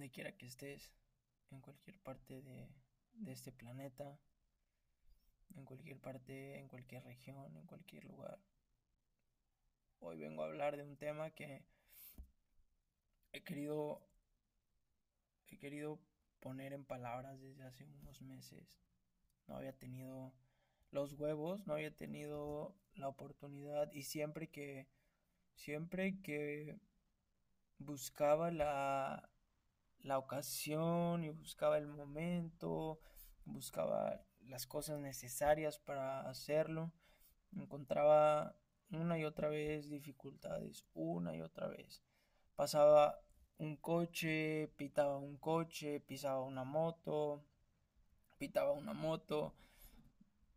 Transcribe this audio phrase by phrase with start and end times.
[0.00, 0.90] donde quiera que estés,
[1.50, 2.70] en cualquier parte de,
[3.12, 4.18] de este planeta,
[5.54, 8.38] en cualquier parte, en cualquier región, en cualquier lugar.
[9.98, 11.66] Hoy vengo a hablar de un tema que
[13.32, 14.00] he querido
[15.48, 16.00] he querido
[16.40, 18.80] poner en palabras desde hace unos meses.
[19.48, 20.32] No había tenido
[20.92, 24.88] los huevos, no había tenido la oportunidad y siempre que
[25.56, 26.80] siempre que
[27.76, 29.29] buscaba la
[30.02, 33.00] la ocasión y buscaba el momento,
[33.44, 36.92] buscaba las cosas necesarias para hacerlo,
[37.56, 38.56] encontraba
[38.90, 42.02] una y otra vez dificultades, una y otra vez.
[42.56, 43.20] Pasaba
[43.58, 47.44] un coche, pitaba un coche, pisaba una moto,
[48.38, 49.54] pitaba una moto.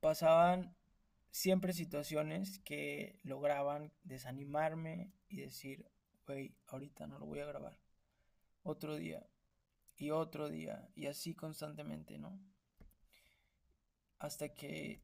[0.00, 0.76] Pasaban
[1.30, 5.90] siempre situaciones que lograban desanimarme y decir,
[6.26, 7.83] güey, ahorita no lo voy a grabar
[8.64, 9.24] otro día
[9.96, 12.38] y otro día y así constantemente, ¿no?
[14.18, 15.00] Hasta que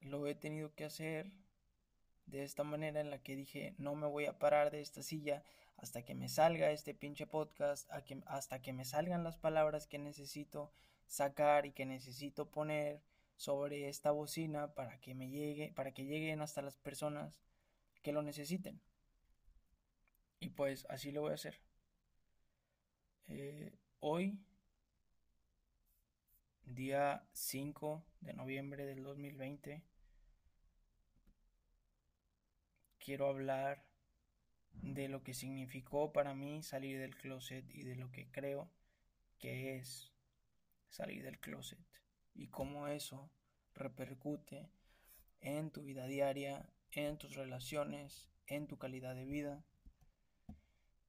[0.00, 1.30] lo he tenido que hacer
[2.26, 5.44] de esta manera en la que dije, no me voy a parar de esta silla
[5.76, 7.90] hasta que me salga este pinche podcast,
[8.26, 10.72] hasta que me salgan las palabras que necesito
[11.06, 13.02] sacar y que necesito poner
[13.36, 17.42] sobre esta bocina para que me llegue, para que lleguen hasta las personas
[18.02, 18.80] que lo necesiten.
[20.38, 21.58] Y pues así lo voy a hacer.
[23.32, 24.40] Eh, hoy,
[26.64, 29.84] día 5 de noviembre del 2020,
[32.98, 33.84] quiero hablar
[34.72, 38.68] de lo que significó para mí salir del closet y de lo que creo
[39.38, 40.12] que es
[40.88, 41.78] salir del closet
[42.34, 43.30] y cómo eso
[43.74, 44.72] repercute
[45.40, 49.64] en tu vida diaria, en tus relaciones, en tu calidad de vida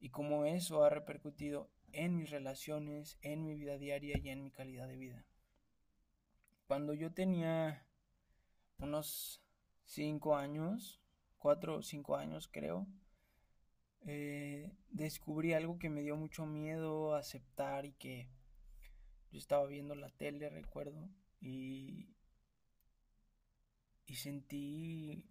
[0.00, 4.50] y cómo eso ha repercutido en mis relaciones, en mi vida diaria y en mi
[4.50, 5.24] calidad de vida.
[6.66, 7.86] Cuando yo tenía
[8.78, 9.42] unos
[9.86, 11.00] 5 años,
[11.38, 12.86] 4 o 5 años creo,
[14.06, 18.28] eh, descubrí algo que me dio mucho miedo aceptar y que
[19.32, 21.08] yo estaba viendo la tele, recuerdo,
[21.40, 22.08] y,
[24.06, 25.24] y sentí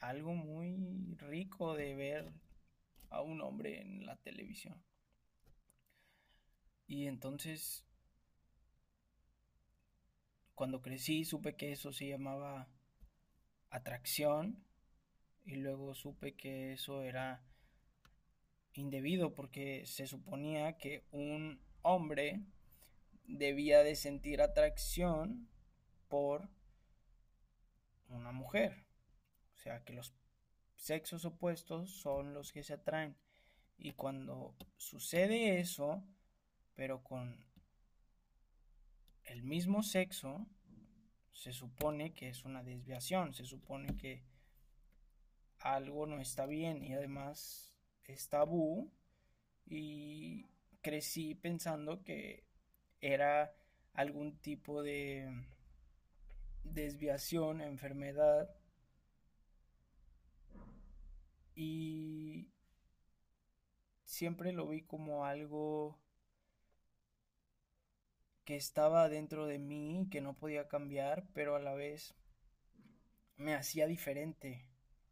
[0.00, 2.32] algo muy rico de ver
[3.10, 4.82] a un hombre en la televisión.
[6.90, 7.86] Y entonces,
[10.56, 12.68] cuando crecí, supe que eso se llamaba
[13.68, 14.64] atracción
[15.44, 17.44] y luego supe que eso era
[18.72, 22.40] indebido porque se suponía que un hombre
[23.22, 25.48] debía de sentir atracción
[26.08, 26.48] por
[28.08, 28.84] una mujer.
[29.54, 30.12] O sea, que los
[30.74, 33.16] sexos opuestos son los que se atraen.
[33.78, 36.04] Y cuando sucede eso,
[36.80, 37.36] pero con
[39.24, 40.46] el mismo sexo,
[41.34, 44.22] se supone que es una desviación, se supone que
[45.58, 48.90] algo no está bien y además es tabú.
[49.66, 50.46] Y
[50.80, 52.46] crecí pensando que
[53.02, 53.54] era
[53.92, 55.28] algún tipo de
[56.64, 58.56] desviación, enfermedad.
[61.54, 62.48] Y
[64.06, 66.00] siempre lo vi como algo
[68.44, 72.14] que estaba dentro de mí, que no podía cambiar, pero a la vez
[73.36, 74.66] me hacía diferente.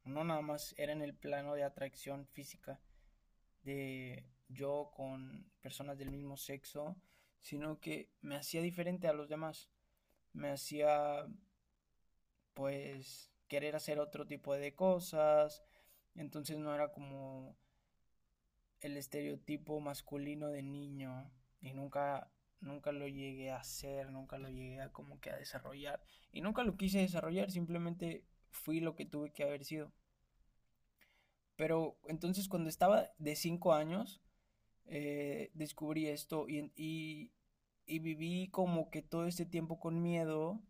[0.04, 2.80] No nada más era en el plano de atracción física
[3.62, 6.96] de yo con personas del mismo sexo,
[7.40, 9.68] sino que me hacía diferente a los demás.
[10.32, 11.26] Me hacía
[12.54, 15.62] pues querer hacer otro tipo de cosas.
[16.14, 17.56] Entonces no era como
[18.80, 21.30] el estereotipo masculino de niño
[21.60, 26.02] y nunca nunca lo llegué a hacer, nunca lo llegué a como que a desarrollar
[26.32, 29.92] y nunca lo quise desarrollar, simplemente fui lo que tuve que haber sido.
[31.56, 34.20] Pero entonces cuando estaba de 5 años,
[34.86, 37.32] eh, descubrí esto y, y,
[37.86, 40.60] y viví como que todo este tiempo con miedo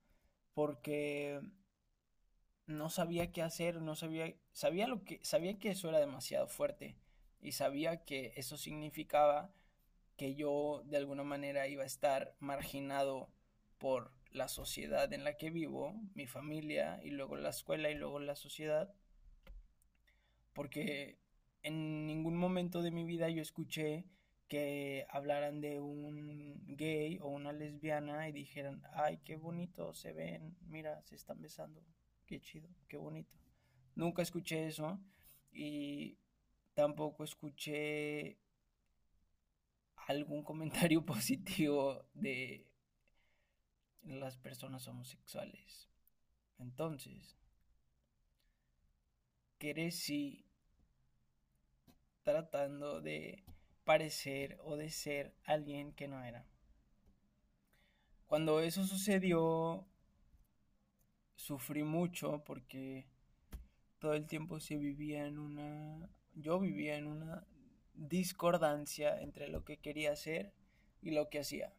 [0.54, 1.40] porque
[2.66, 6.96] no sabía qué hacer, no sabía, sabía lo que, sabía que eso era demasiado fuerte
[7.40, 9.50] y sabía que eso significaba
[10.18, 13.30] que yo de alguna manera iba a estar marginado
[13.78, 18.18] por la sociedad en la que vivo, mi familia y luego la escuela y luego
[18.18, 18.92] la sociedad,
[20.52, 21.20] porque
[21.62, 24.06] en ningún momento de mi vida yo escuché
[24.48, 30.56] que hablaran de un gay o una lesbiana y dijeran, ay, qué bonito se ven,
[30.62, 31.80] mira, se están besando,
[32.26, 33.36] qué chido, qué bonito.
[33.94, 34.98] Nunca escuché eso
[35.52, 36.18] y
[36.74, 38.38] tampoco escuché
[40.08, 42.66] algún comentario positivo de
[44.02, 45.88] las personas homosexuales.
[46.58, 47.36] Entonces,
[49.58, 50.46] crecí
[52.22, 53.44] tratando de
[53.84, 56.46] parecer o de ser alguien que no era.
[58.26, 59.86] Cuando eso sucedió,
[61.36, 63.06] sufrí mucho porque
[63.98, 66.10] todo el tiempo se vivía en una...
[66.34, 67.46] Yo vivía en una
[67.98, 70.52] discordancia entre lo que quería hacer
[71.02, 71.74] y lo que hacía.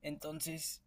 [0.00, 0.82] Entonces,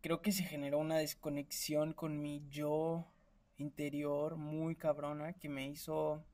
[0.00, 3.10] creo que se generó una desconexión con mi yo
[3.56, 6.24] interior muy cabrona que me hizo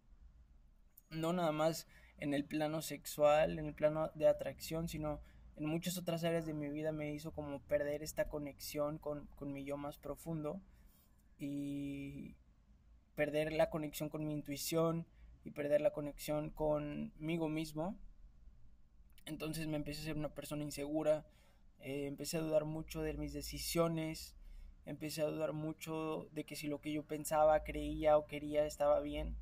[1.11, 1.87] no nada más
[2.19, 5.21] en el plano sexual, en el plano de atracción, sino
[5.57, 9.53] en muchas otras áreas de mi vida me hizo como perder esta conexión con, con
[9.53, 10.61] mi yo más profundo
[11.39, 12.37] y
[13.15, 15.07] perder la conexión con mi intuición
[15.45, 17.99] y perder la conexión conmigo mismo.
[19.27, 21.27] Entonces me empecé a ser una persona insegura,
[21.81, 24.37] eh, empecé a dudar mucho de mis decisiones,
[24.87, 29.01] empecé a dudar mucho de que si lo que yo pensaba, creía o quería estaba
[29.01, 29.37] bien.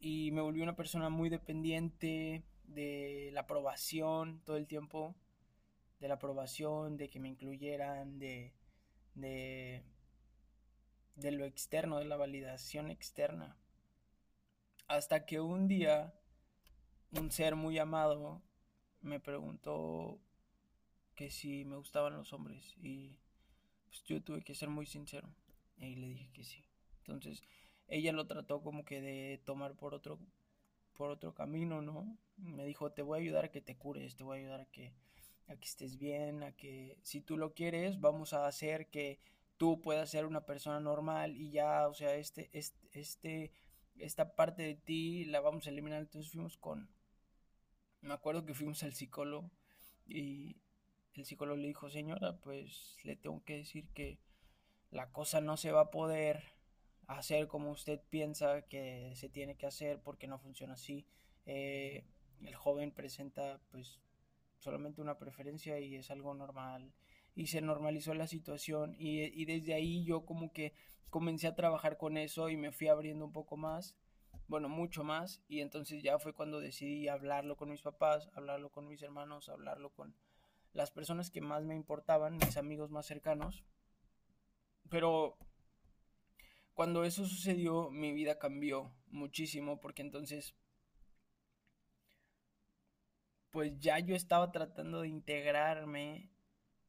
[0.00, 5.14] Y me volví una persona muy dependiente de la aprobación todo el tiempo,
[6.00, 8.52] de la aprobación, de que me incluyeran, de,
[9.14, 9.84] de,
[11.16, 13.56] de lo externo, de la validación externa.
[14.92, 16.12] Hasta que un día
[17.12, 18.42] un ser muy amado
[19.00, 20.20] me preguntó
[21.14, 23.16] que si me gustaban los hombres y
[23.86, 25.34] pues yo tuve que ser muy sincero
[25.78, 26.62] y le dije que sí.
[26.98, 27.42] Entonces
[27.88, 30.18] ella lo trató como que de tomar por otro
[30.92, 32.18] por otro camino, ¿no?
[32.36, 34.66] Me dijo, "Te voy a ayudar a que te cures, te voy a ayudar a
[34.66, 34.92] que
[35.46, 39.20] a que estés bien, a que si tú lo quieres, vamos a hacer que
[39.56, 43.52] tú puedas ser una persona normal y ya, o sea, este este este
[44.04, 46.88] esta parte de ti la vamos a eliminar." Entonces fuimos con
[48.02, 49.50] me acuerdo que fuimos al psicólogo
[50.06, 50.56] y
[51.14, 54.18] el psicólogo le dijo, señora, pues le tengo que decir que
[54.90, 56.42] la cosa no se va a poder
[57.06, 61.06] hacer como usted piensa que se tiene que hacer porque no funciona así.
[61.46, 62.04] Eh,
[62.42, 64.00] el joven presenta pues
[64.58, 66.92] solamente una preferencia y es algo normal
[67.34, 70.74] y se normalizó la situación y, y desde ahí yo como que
[71.10, 73.96] comencé a trabajar con eso y me fui abriendo un poco más
[74.48, 78.86] bueno, mucho más, y entonces ya fue cuando decidí hablarlo con mis papás, hablarlo con
[78.86, 80.14] mis hermanos, hablarlo con
[80.74, 83.64] las personas que más me importaban, mis amigos más cercanos.
[84.90, 85.38] Pero
[86.74, 90.54] cuando eso sucedió, mi vida cambió muchísimo porque entonces
[93.50, 96.30] pues ya yo estaba tratando de integrarme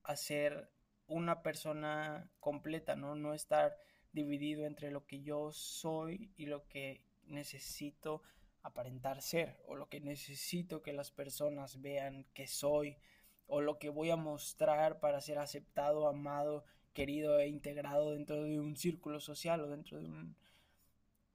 [0.03, 0.69] a ser
[1.07, 3.15] una persona completa, ¿no?
[3.15, 3.75] No estar
[4.11, 8.21] dividido entre lo que yo soy y lo que necesito
[8.61, 12.97] aparentar ser o lo que necesito que las personas vean que soy
[13.47, 16.63] o lo que voy a mostrar para ser aceptado, amado,
[16.93, 20.35] querido e integrado dentro de un círculo social o dentro de un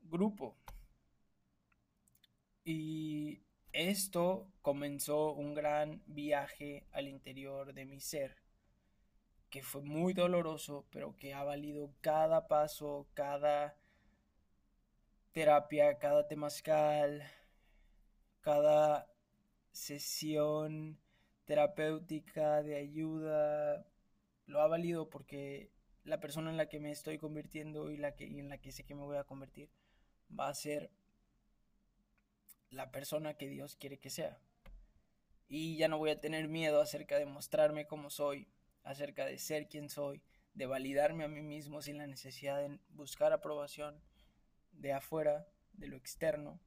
[0.02, 0.56] grupo.
[2.64, 3.42] Y
[3.72, 8.36] esto comenzó un gran viaje al interior de mi ser,
[9.50, 13.76] que fue muy doloroso, pero que ha valido cada paso, cada
[15.32, 17.22] terapia, cada temazcal,
[18.40, 19.08] cada
[19.72, 20.98] sesión
[21.44, 23.86] terapéutica, de ayuda,
[24.46, 25.70] lo ha valido porque
[26.04, 28.84] la persona en la que me estoy convirtiendo y, la que, en la que sé
[28.84, 29.70] que me voy a convertir
[30.38, 30.90] va a ser
[32.70, 34.38] la persona que Dios quiere que sea.
[35.48, 38.46] Y ya no voy a tener miedo acerca de mostrarme como soy,
[38.88, 40.22] acerca de ser quien soy,
[40.54, 44.02] de validarme a mí mismo sin la necesidad de buscar aprobación
[44.72, 46.58] de afuera, de lo externo.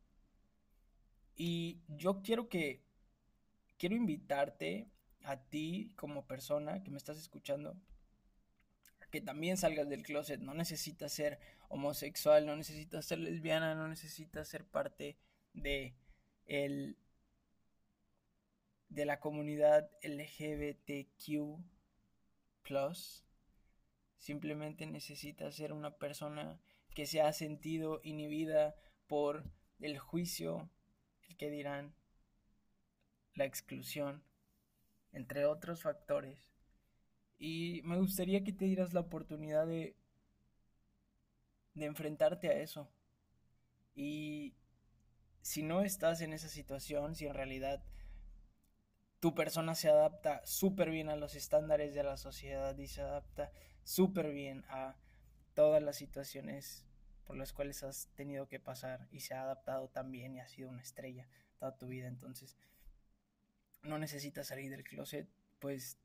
[1.35, 2.83] Y yo quiero que
[3.79, 4.87] quiero invitarte
[5.23, 7.75] a ti como persona que me estás escuchando
[9.09, 10.39] que también salgas del closet.
[10.41, 15.17] No necesitas ser homosexual, no necesitas ser lesbiana, no necesitas ser parte
[15.53, 15.95] de
[16.45, 16.97] el
[18.89, 21.70] de la comunidad LGBTQ
[24.17, 26.59] Simplemente necesitas ser una persona
[26.93, 28.75] que se ha sentido inhibida
[29.07, 29.43] por
[29.79, 30.69] el juicio,
[31.27, 31.93] el que dirán,
[33.35, 34.23] la exclusión,
[35.11, 36.53] entre otros factores.
[37.39, 39.95] Y me gustaría que te dieras la oportunidad de,
[41.73, 42.87] de enfrentarte a eso.
[43.95, 44.53] Y
[45.41, 47.83] si no estás en esa situación, si en realidad
[49.21, 53.51] tu persona se adapta súper bien a los estándares de la sociedad y se adapta
[53.83, 54.97] súper bien a
[55.53, 56.87] todas las situaciones
[57.23, 60.69] por las cuales has tenido que pasar y se ha adaptado también y ha sido
[60.69, 61.27] una estrella
[61.59, 62.07] toda tu vida.
[62.07, 62.57] Entonces,
[63.83, 65.99] no necesitas salir del closet, pues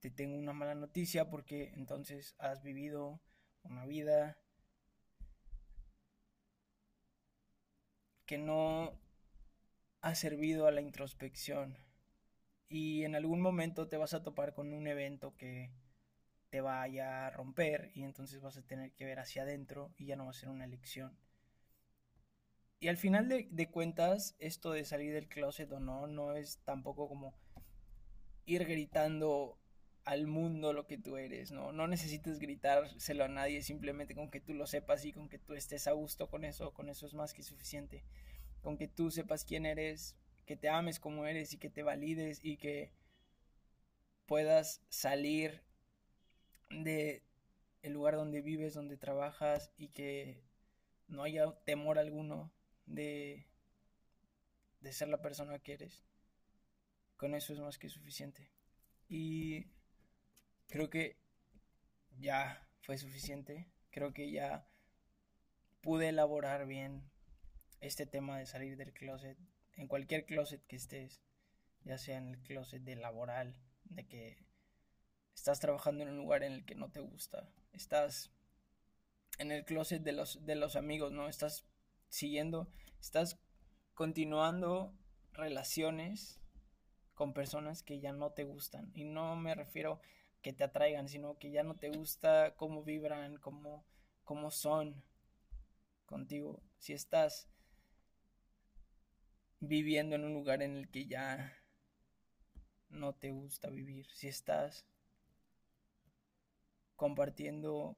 [0.00, 3.20] te tengo una mala noticia porque entonces has vivido
[3.62, 4.36] una vida
[8.26, 8.98] que no
[10.06, 11.76] ha servido a la introspección
[12.68, 15.72] y en algún momento te vas a topar con un evento que
[16.48, 20.14] te vaya a romper y entonces vas a tener que ver hacia adentro y ya
[20.14, 21.18] no va a ser una elección.
[22.78, 26.58] Y al final de, de cuentas, esto de salir del closet o no, no es
[26.64, 27.34] tampoco como
[28.46, 29.58] ir gritando
[30.04, 31.72] al mundo lo que tú eres, ¿no?
[31.72, 35.54] No necesitas gritárselo a nadie, simplemente con que tú lo sepas y con que tú
[35.54, 38.04] estés a gusto con eso, con eso es más que suficiente.
[38.66, 42.40] Con que tú sepas quién eres, que te ames como eres y que te valides
[42.42, 42.90] y que
[44.26, 45.62] puedas salir
[46.70, 47.22] de
[47.82, 50.42] el lugar donde vives, donde trabajas y que
[51.06, 52.50] no haya temor alguno
[52.86, 53.46] de,
[54.80, 56.04] de ser la persona que eres.
[57.16, 58.50] Con eso es más que suficiente.
[59.08, 59.66] Y
[60.66, 61.20] creo que
[62.18, 63.70] ya fue suficiente.
[63.92, 64.66] Creo que ya
[65.82, 67.08] pude elaborar bien
[67.80, 69.38] este tema de salir del closet.
[69.76, 71.22] En cualquier closet que estés,
[71.84, 74.46] ya sea en el closet de laboral, de que
[75.34, 78.32] estás trabajando en un lugar en el que no te gusta, estás
[79.38, 81.28] en el closet de los, de los amigos, ¿no?
[81.28, 81.66] Estás
[82.08, 83.38] siguiendo, estás
[83.94, 84.94] continuando
[85.32, 86.40] relaciones
[87.14, 88.90] con personas que ya no te gustan.
[88.94, 90.00] Y no me refiero
[90.42, 93.84] que te atraigan, sino que ya no te gusta cómo vibran, cómo,
[94.24, 95.02] cómo son
[96.04, 96.62] contigo.
[96.78, 97.48] Si estás
[99.60, 101.52] viviendo en un lugar en el que ya
[102.88, 104.86] no te gusta vivir, si estás
[106.96, 107.96] compartiendo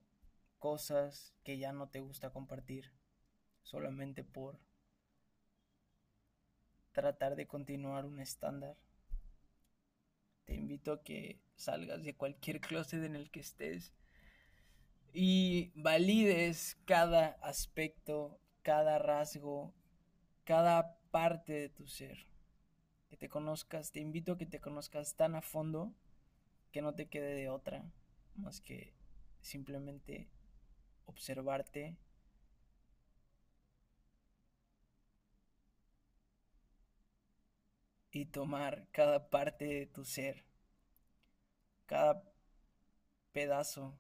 [0.59, 2.93] cosas que ya no te gusta compartir,
[3.63, 4.61] solamente por
[6.93, 8.77] tratar de continuar un estándar.
[10.45, 13.93] Te invito a que salgas de cualquier closet en el que estés
[15.13, 19.75] y valides cada aspecto, cada rasgo,
[20.45, 22.27] cada parte de tu ser.
[23.09, 25.93] Que te conozcas, te invito a que te conozcas tan a fondo
[26.73, 27.91] que no te quede de otra
[28.37, 28.93] más que
[29.41, 30.29] simplemente
[31.07, 31.97] observarte
[38.11, 40.45] y tomar cada parte de tu ser,
[41.87, 42.23] cada
[43.33, 43.99] pedazo,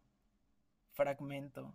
[0.92, 1.74] fragmento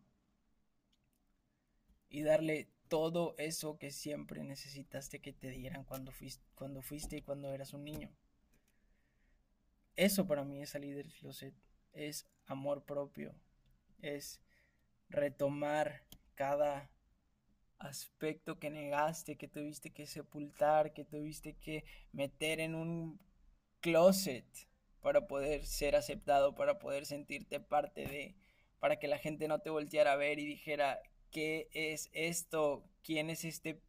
[2.09, 7.21] y darle todo eso que siempre necesitaste que te dieran cuando fuiste, cuando fuiste y
[7.23, 8.11] cuando eras un niño.
[9.95, 11.55] Eso para mí es salir del closet,
[11.93, 13.33] es amor propio,
[14.03, 14.39] es
[15.09, 16.03] retomar
[16.35, 16.91] cada
[17.79, 23.19] aspecto que negaste, que tuviste que sepultar, que tuviste que meter en un
[23.79, 24.45] closet
[25.01, 28.35] para poder ser aceptado, para poder sentirte parte de,
[28.77, 31.01] para que la gente no te volteara a ver y dijera,
[31.33, 32.85] ¿qué es esto?
[33.03, 33.81] ¿Quién es este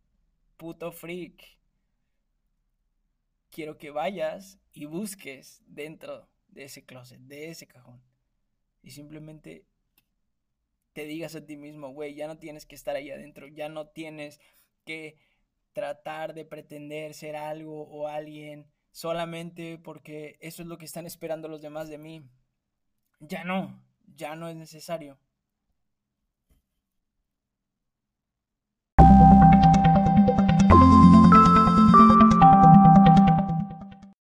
[0.56, 1.58] puto freak?
[3.50, 8.02] Quiero que vayas y busques dentro de ese closet, de ese cajón.
[8.82, 9.66] Y simplemente
[10.94, 13.88] te digas a ti mismo, güey, ya no tienes que estar ahí adentro, ya no
[13.88, 14.40] tienes
[14.84, 15.16] que
[15.72, 21.48] tratar de pretender ser algo o alguien solamente porque eso es lo que están esperando
[21.48, 22.24] los demás de mí.
[23.20, 25.18] Ya no, ya no es necesario.